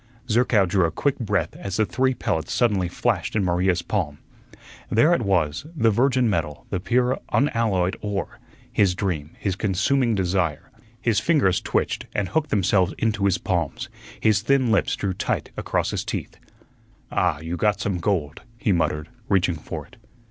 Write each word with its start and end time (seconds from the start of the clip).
Zerkow 0.27 0.65
drew 0.65 0.85
a 0.85 0.89
quick 0.89 1.19
breath 1.19 1.55
as 1.55 1.77
the 1.77 1.85
three 1.85 2.15
pellets 2.15 2.51
suddenly 2.51 2.87
flashed 2.87 3.35
in 3.35 3.45
Maria's 3.45 3.83
palm. 3.83 4.17
There 4.89 5.13
it 5.13 5.21
was, 5.21 5.67
the 5.75 5.91
virgin 5.91 6.27
metal, 6.27 6.65
the 6.71 6.79
pure, 6.79 7.19
unalloyed 7.31 7.95
ore, 8.01 8.39
his 8.73 8.95
dream, 8.95 9.35
his 9.37 9.55
consuming 9.55 10.15
desire. 10.15 10.71
His 10.99 11.19
fingers 11.19 11.61
twitched 11.61 12.07
and 12.15 12.29
hooked 12.29 12.49
themselves 12.49 12.95
into 12.97 13.25
his 13.25 13.37
palms, 13.37 13.89
his 14.19 14.41
thin 14.41 14.71
lips 14.71 14.95
drew 14.95 15.13
tight 15.13 15.51
across 15.55 15.91
his 15.91 16.03
teeth. 16.03 16.35
"Ah, 17.11 17.37
you 17.37 17.55
got 17.55 17.79
some 17.79 17.99
gold," 17.99 18.41
he 18.57 18.71
muttered, 18.71 19.07
reaching 19.29 19.53
for 19.53 19.85
it. 19.85 19.97